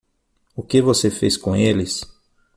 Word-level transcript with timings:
O 0.55 0.63
que 0.63 0.81
você 0.81 1.11
fez 1.11 1.37
com 1.37 1.55
eles? 1.55 2.01